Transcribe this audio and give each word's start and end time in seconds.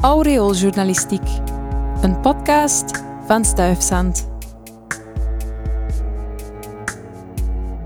Aureooljournalistiek, 0.00 1.28
een 2.02 2.20
podcast 2.20 3.04
van 3.26 3.44
Stuifzand. 3.44 4.28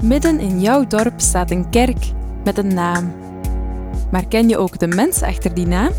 Midden 0.03 0.41
in 0.41 0.61
jouw 0.61 0.87
dorp 0.87 1.21
staat 1.21 1.51
een 1.51 1.71
kerk 1.71 2.05
met 2.45 2.59
een 2.59 2.75
naam. 2.75 3.13
Maar 4.11 4.27
ken 4.27 4.49
je 4.49 4.59
ook 4.59 4.79
de 4.79 4.87
mens 4.87 5.23
achter 5.23 5.55
die 5.55 5.67
naam? 5.67 5.93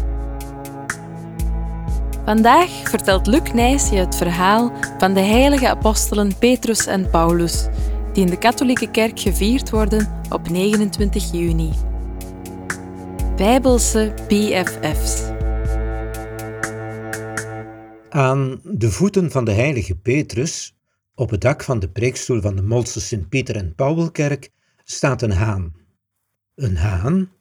Vandaag 2.26 2.70
vertelt 2.70 3.27
Luc 3.27 3.52
Nijs 3.54 3.90
je 3.90 3.98
het 3.98 4.16
verhaal 4.16 4.72
van 4.98 5.14
de 5.14 5.22
heilige 5.22 5.70
apostelen 5.70 6.38
Petrus 6.40 6.86
en 6.86 7.09
Paulus, 7.09 7.68
die 8.12 8.23
in 8.23 8.30
de 8.30 8.38
katholieke 8.38 8.91
kerk 8.91 9.20
gevierd 9.20 9.70
worden 9.70 10.22
op 10.30 10.50
29 10.50 11.32
juni. 11.32 11.73
Bijbelse 13.36 14.14
BFF's. 14.27 15.33
Aan 18.13 18.62
de 18.63 18.91
voeten 18.91 19.31
van 19.31 19.45
de 19.45 19.52
heilige 19.52 19.95
Petrus, 19.95 20.76
op 21.16 21.30
het 21.30 21.41
dak 21.41 21.63
van 21.63 21.80
de 21.80 21.90
preekstoel 21.90 22.41
van 22.41 22.55
de 22.55 22.62
Molse 22.62 23.02
Sint-Pieter 23.02 23.55
en 23.55 23.76
Paulkerk, 23.76 24.49
staat 24.84 25.21
een 25.21 25.31
haan. 25.31 25.73
Een 26.55 26.77
haan? 26.77 27.31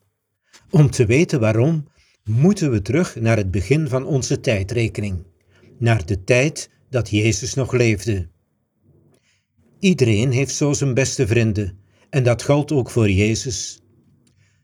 Om 0.70 0.90
te 0.90 1.06
weten 1.06 1.40
waarom, 1.40 1.88
moeten 2.24 2.70
we 2.70 2.82
terug 2.82 3.20
naar 3.20 3.36
het 3.36 3.50
begin 3.50 3.88
van 3.88 4.04
onze 4.04 4.40
tijdrekening, 4.40 5.26
naar 5.78 6.06
de 6.06 6.24
tijd 6.24 6.70
dat 6.90 7.10
Jezus 7.10 7.54
nog 7.54 7.72
leefde. 7.72 8.28
Iedereen 9.78 10.30
heeft 10.30 10.54
zo 10.54 10.72
zijn 10.72 10.94
beste 10.94 11.26
vrienden, 11.26 11.78
en 12.10 12.22
dat 12.22 12.42
geldt 12.42 12.72
ook 12.72 12.90
voor 12.90 13.10
Jezus. 13.10 13.82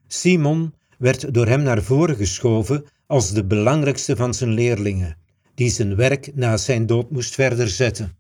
Simon 0.06 0.74
werd 0.98 1.34
door 1.34 1.46
hem 1.46 1.62
naar 1.62 1.83
voren 1.83 2.16
geschoven 2.16 2.84
als 3.06 3.33
de 3.33 3.44
belangrijkste 3.44 4.16
van 4.16 4.34
zijn 4.34 4.50
leerlingen, 4.50 5.16
die 5.59 5.70
zijn 5.70 5.97
werk 5.97 6.34
na 6.34 6.56
zijn 6.56 6.87
dood 6.87 7.11
moest 7.11 7.34
verder 7.34 7.69
zetten. 7.69 8.17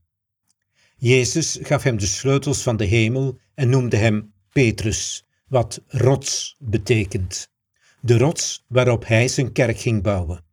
Jezus 0.96 1.58
gaf 1.62 1.82
hem 1.82 1.98
de 1.98 2.06
sleutels 2.06 2.62
van 2.62 2.76
de 2.76 2.84
hemel 2.84 3.38
en 3.54 3.68
noemde 3.68 3.96
hem 3.96 4.32
Petrus, 4.52 5.26
wat 5.48 5.82
rots 5.86 6.56
betekent. 6.58 7.50
De 8.00 8.18
rots 8.18 8.64
waarop 8.68 9.06
hij 9.06 9.28
zijn 9.28 9.52
kerk 9.52 9.78
ging 9.78 10.02
bouwen. 10.02 10.44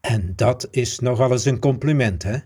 En 0.00 0.32
dat 0.36 0.68
is 0.70 0.98
nogal 0.98 1.32
eens 1.32 1.44
een 1.44 1.58
compliment, 1.58 2.22
hè? 2.22 2.38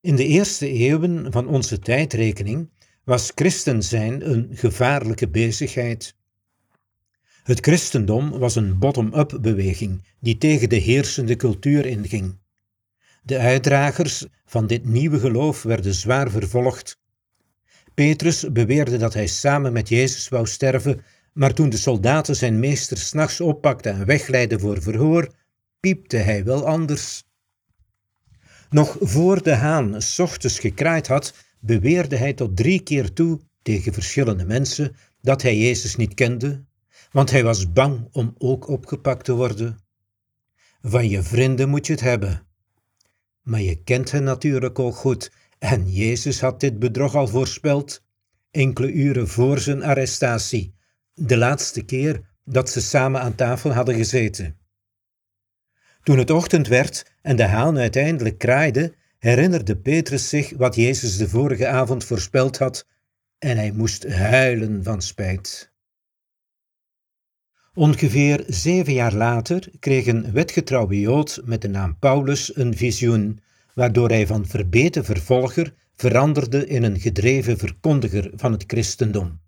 In 0.00 0.16
de 0.16 0.26
eerste 0.26 0.68
eeuwen 0.68 1.32
van 1.32 1.48
onze 1.48 1.78
tijdrekening 1.78 2.70
was 3.04 3.32
christen 3.34 3.82
zijn 3.82 4.30
een 4.30 4.48
gevaarlijke 4.52 5.28
bezigheid. 5.28 6.16
Het 7.42 7.60
christendom 7.60 8.30
was 8.30 8.56
een 8.56 8.78
bottom-up 8.78 9.38
beweging 9.40 10.02
die 10.20 10.38
tegen 10.38 10.68
de 10.68 10.76
heersende 10.76 11.36
cultuur 11.36 11.86
inging. 11.86 12.38
De 13.22 13.38
uitdragers 13.38 14.26
van 14.46 14.66
dit 14.66 14.84
nieuwe 14.84 15.18
geloof 15.18 15.62
werden 15.62 15.94
zwaar 15.94 16.30
vervolgd. 16.30 16.98
Petrus 17.94 18.52
beweerde 18.52 18.96
dat 18.96 19.14
hij 19.14 19.26
samen 19.26 19.72
met 19.72 19.88
Jezus 19.88 20.28
wou 20.28 20.46
sterven, 20.46 21.04
maar 21.32 21.54
toen 21.54 21.68
de 21.68 21.76
soldaten 21.76 22.36
zijn 22.36 22.58
meester 22.58 22.98
s'nachts 22.98 23.40
oppakten 23.40 23.92
en 23.92 24.06
wegleidden 24.06 24.60
voor 24.60 24.82
verhoor, 24.82 25.32
piepte 25.80 26.16
hij 26.16 26.44
wel 26.44 26.66
anders. 26.66 27.24
Nog 28.70 28.96
voor 29.00 29.42
de 29.42 29.54
haan 29.54 30.02
s 30.02 30.18
ochtends 30.18 30.58
gekraaid 30.58 31.06
had, 31.06 31.34
beweerde 31.60 32.16
hij 32.16 32.32
tot 32.32 32.56
drie 32.56 32.82
keer 32.82 33.12
toe 33.12 33.40
tegen 33.62 33.92
verschillende 33.92 34.44
mensen 34.44 34.96
dat 35.20 35.42
hij 35.42 35.56
Jezus 35.56 35.96
niet 35.96 36.14
kende, 36.14 36.64
want 37.10 37.30
hij 37.30 37.44
was 37.44 37.72
bang 37.72 38.08
om 38.12 38.34
ook 38.38 38.68
opgepakt 38.68 39.24
te 39.24 39.32
worden. 39.32 39.78
Van 40.82 41.08
je 41.08 41.22
vrienden 41.22 41.68
moet 41.68 41.86
je 41.86 41.92
het 41.92 42.02
hebben. 42.02 42.46
Maar 43.42 43.60
je 43.60 43.82
kent 43.82 44.10
hen 44.10 44.24
natuurlijk 44.24 44.78
ook 44.78 44.94
goed, 44.94 45.32
en 45.58 45.92
Jezus 45.92 46.40
had 46.40 46.60
dit 46.60 46.78
bedrog 46.78 47.14
al 47.14 47.28
voorspeld, 47.28 48.02
enkele 48.50 48.92
uren 48.92 49.28
voor 49.28 49.58
zijn 49.58 49.82
arrestatie, 49.82 50.74
de 51.14 51.36
laatste 51.36 51.82
keer 51.82 52.20
dat 52.44 52.70
ze 52.70 52.80
samen 52.80 53.20
aan 53.20 53.34
tafel 53.34 53.72
hadden 53.72 53.94
gezeten. 53.94 54.58
Toen 56.02 56.18
het 56.18 56.30
ochtend 56.30 56.68
werd 56.68 57.12
en 57.22 57.36
de 57.36 57.44
haan 57.44 57.78
uiteindelijk 57.78 58.38
kraaide, 58.38 58.94
herinnerde 59.18 59.76
Petrus 59.76 60.28
zich 60.28 60.52
wat 60.56 60.74
Jezus 60.74 61.16
de 61.16 61.28
vorige 61.28 61.66
avond 61.66 62.04
voorspeld 62.04 62.58
had, 62.58 62.86
en 63.38 63.56
hij 63.56 63.72
moest 63.72 64.08
huilen 64.08 64.82
van 64.82 65.02
spijt. 65.02 65.69
Ongeveer 67.74 68.44
zeven 68.46 68.92
jaar 68.92 69.14
later 69.14 69.68
kreeg 69.78 70.06
een 70.06 70.32
wetgetrouwe 70.32 71.00
Jood 71.00 71.40
met 71.44 71.62
de 71.62 71.68
naam 71.68 71.98
Paulus 71.98 72.56
een 72.56 72.76
visioen, 72.76 73.40
waardoor 73.74 74.08
hij 74.08 74.26
van 74.26 74.46
verbeten 74.46 75.04
vervolger 75.04 75.74
veranderde 75.96 76.66
in 76.66 76.82
een 76.82 77.00
gedreven 77.00 77.58
verkondiger 77.58 78.30
van 78.34 78.52
het 78.52 78.64
christendom. 78.66 79.40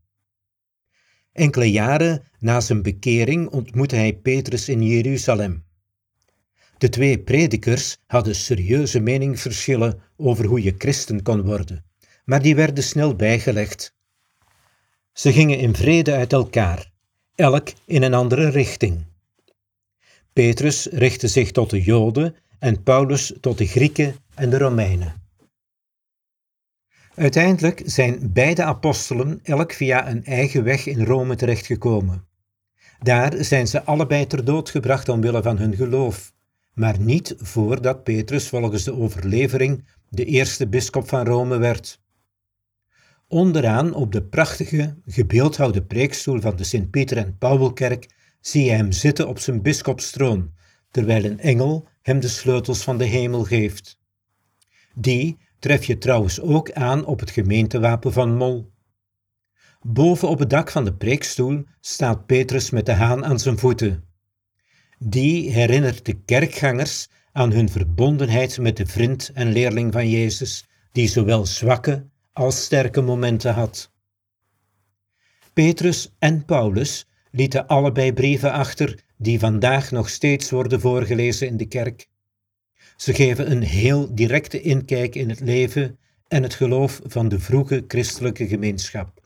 Enkele 1.32 1.70
jaren 1.70 2.22
na 2.38 2.60
zijn 2.60 2.82
bekering 2.82 3.48
ontmoette 3.48 3.96
hij 3.96 4.12
Petrus 4.12 4.68
in 4.68 4.82
Jeruzalem. 4.82 5.64
De 6.78 6.88
twee 6.88 7.18
predikers 7.18 7.98
hadden 8.06 8.34
serieuze 8.34 9.00
meningsverschillen 9.00 10.00
over 10.16 10.44
hoe 10.44 10.62
je 10.62 10.74
christen 10.78 11.22
kon 11.22 11.42
worden, 11.42 11.84
maar 12.24 12.42
die 12.42 12.54
werden 12.54 12.84
snel 12.84 13.16
bijgelegd. 13.16 13.94
Ze 15.12 15.32
gingen 15.32 15.58
in 15.58 15.74
vrede 15.74 16.12
uit 16.12 16.32
elkaar, 16.32 16.91
elk 17.34 17.72
in 17.84 18.02
een 18.02 18.14
andere 18.14 18.48
richting. 18.48 19.04
Petrus 20.32 20.86
richtte 20.86 21.28
zich 21.28 21.52
tot 21.52 21.70
de 21.70 21.82
Joden 21.82 22.34
en 22.58 22.82
Paulus 22.82 23.32
tot 23.40 23.58
de 23.58 23.66
Grieken 23.66 24.14
en 24.34 24.50
de 24.50 24.58
Romeinen. 24.58 25.22
Uiteindelijk 27.14 27.82
zijn 27.84 28.32
beide 28.32 28.62
apostelen 28.62 29.40
elk 29.42 29.72
via 29.72 30.10
een 30.10 30.24
eigen 30.24 30.64
weg 30.64 30.86
in 30.86 31.04
Rome 31.04 31.36
terechtgekomen. 31.36 32.26
Daar 32.98 33.44
zijn 33.44 33.66
ze 33.66 33.84
allebei 33.84 34.26
ter 34.26 34.44
dood 34.44 34.70
gebracht 34.70 35.08
omwille 35.08 35.42
van 35.42 35.58
hun 35.58 35.74
geloof, 35.74 36.32
maar 36.74 37.00
niet 37.00 37.34
voordat 37.38 38.04
Petrus 38.04 38.48
volgens 38.48 38.84
de 38.84 38.94
overlevering 38.94 39.84
de 40.08 40.24
eerste 40.24 40.68
bisschop 40.68 41.08
van 41.08 41.26
Rome 41.26 41.58
werd. 41.58 42.01
Onderaan 43.32 43.94
op 43.94 44.12
de 44.12 44.22
prachtige, 44.22 44.96
gebeeldhouwde 45.06 45.82
preekstoel 45.82 46.40
van 46.40 46.56
de 46.56 46.64
Sint-Pieter 46.64 47.16
en 47.16 47.38
Paulkerk 47.38 48.14
zie 48.40 48.64
je 48.64 48.70
hem 48.70 48.92
zitten 48.92 49.28
op 49.28 49.38
zijn 49.38 49.62
bisschopstroon, 49.62 50.52
terwijl 50.90 51.24
een 51.24 51.40
engel 51.40 51.88
hem 52.02 52.20
de 52.20 52.28
sleutels 52.28 52.82
van 52.82 52.98
de 52.98 53.04
hemel 53.04 53.44
geeft. 53.44 53.98
Die 54.94 55.38
tref 55.58 55.84
je 55.84 55.98
trouwens 55.98 56.40
ook 56.40 56.72
aan 56.72 57.04
op 57.04 57.20
het 57.20 57.30
gemeentewapen 57.30 58.12
van 58.12 58.36
Mol. 58.36 58.72
Boven 59.80 60.28
op 60.28 60.38
het 60.38 60.50
dak 60.50 60.70
van 60.70 60.84
de 60.84 60.94
preekstoel 60.94 61.64
staat 61.80 62.26
Petrus 62.26 62.70
met 62.70 62.86
de 62.86 62.92
haan 62.92 63.24
aan 63.24 63.38
zijn 63.38 63.58
voeten. 63.58 64.04
Die 64.98 65.50
herinnert 65.50 66.04
de 66.06 66.22
kerkgangers 66.24 67.08
aan 67.32 67.52
hun 67.52 67.68
verbondenheid 67.68 68.58
met 68.58 68.76
de 68.76 68.86
vriend 68.86 69.30
en 69.34 69.52
leerling 69.52 69.92
van 69.92 70.08
Jezus, 70.10 70.66
die 70.92 71.08
zowel 71.08 71.46
zwakke 71.46 72.10
als 72.32 72.64
sterke 72.64 73.00
momenten 73.00 73.54
had. 73.54 73.90
Petrus 75.52 76.14
en 76.18 76.44
Paulus 76.44 77.06
lieten 77.30 77.66
allebei 77.66 78.12
brieven 78.12 78.52
achter 78.52 79.04
die 79.16 79.38
vandaag 79.38 79.90
nog 79.90 80.08
steeds 80.08 80.50
worden 80.50 80.80
voorgelezen 80.80 81.46
in 81.46 81.56
de 81.56 81.66
kerk. 81.66 82.08
Ze 82.96 83.14
geven 83.14 83.50
een 83.50 83.62
heel 83.62 84.14
directe 84.14 84.60
inkijk 84.60 85.14
in 85.14 85.28
het 85.28 85.40
leven 85.40 85.98
en 86.28 86.42
het 86.42 86.54
geloof 86.54 87.00
van 87.04 87.28
de 87.28 87.38
vroege 87.38 87.84
christelijke 87.88 88.48
gemeenschap. 88.48 89.20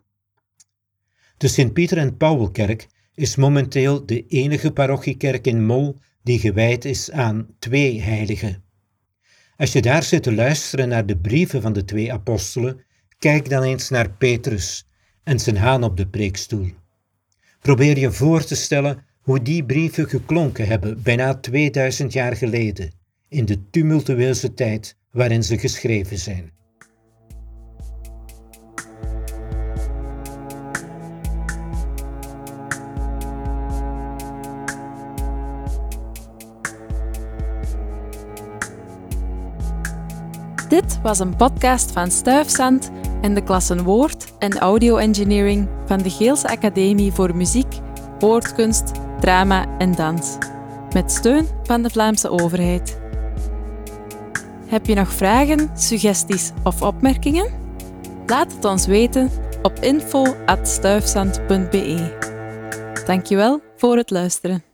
De 1.37 1.47
Sint-Pieter 1.47 1.97
en 1.97 2.17
Paulkerk 2.17 2.87
is 3.13 3.35
momenteel 3.35 4.05
de 4.05 4.25
enige 4.27 4.71
parochiekerk 4.71 5.47
in 5.47 5.65
Mol 5.65 5.97
die 6.23 6.39
gewijd 6.39 6.85
is 6.85 7.11
aan 7.11 7.47
twee 7.59 8.01
heiligen. 8.01 8.63
Als 9.57 9.71
je 9.71 9.81
daar 9.81 10.03
zit 10.03 10.23
te 10.23 10.33
luisteren 10.33 10.89
naar 10.89 11.05
de 11.05 11.17
brieven 11.17 11.61
van 11.61 11.73
de 11.73 11.85
twee 11.85 12.13
apostelen, 12.13 12.85
kijk 13.19 13.49
dan 13.49 13.63
eens 13.63 13.89
naar 13.89 14.09
Petrus 14.09 14.87
en 15.23 15.39
zijn 15.39 15.57
haan 15.57 15.83
op 15.83 15.97
de 15.97 16.07
preekstoel. 16.07 16.69
Probeer 17.61 17.97
je 17.97 18.11
voor 18.11 18.43
te 18.43 18.55
stellen 18.55 19.05
hoe 19.21 19.41
die 19.41 19.65
brieven 19.65 20.09
geklonken 20.09 20.67
hebben 20.67 21.01
bijna 21.01 21.35
2000 21.35 22.13
jaar 22.13 22.35
geleden, 22.35 22.91
in 23.29 23.45
de 23.45 23.69
tumultueuze 23.69 24.53
tijd 24.53 24.97
waarin 25.11 25.43
ze 25.43 25.57
geschreven 25.57 26.17
zijn. 26.17 26.51
Dit 40.69 41.01
was 41.01 41.19
een 41.19 41.35
podcast 41.35 41.91
van 41.91 42.11
Stuifzand 42.11 42.91
en 43.21 43.33
de 43.33 43.43
klassen 43.43 43.83
Woord 43.83 44.33
en 44.39 44.57
Audio 44.57 44.97
Engineering 44.97 45.67
van 45.85 45.97
de 45.97 46.09
Geelse 46.09 46.47
Academie 46.47 47.11
voor 47.11 47.35
Muziek, 47.35 47.75
Woordkunst, 48.19 48.91
Drama 49.19 49.65
en 49.77 49.95
Dans. 49.95 50.37
met 50.93 51.11
steun 51.11 51.47
van 51.63 51.81
de 51.81 51.89
Vlaamse 51.89 52.29
overheid. 52.29 52.99
Heb 54.67 54.85
je 54.85 54.95
nog 54.95 55.13
vragen, 55.13 55.69
suggesties 55.75 56.51
of 56.63 56.81
opmerkingen? 56.81 57.51
Laat 58.25 58.53
het 58.53 58.65
ons 58.65 58.85
weten 58.85 59.29
op 59.61 59.79
info.stuifzand.be. 59.79 62.17
Dankjewel 63.05 63.61
voor 63.75 63.97
het 63.97 64.09
luisteren. 64.09 64.66